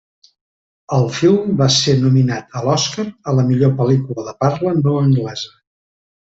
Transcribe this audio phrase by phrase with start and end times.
[0.95, 5.57] El film va ser nominat a l'Oscar a la millor pel·lícula de parla no anglesa.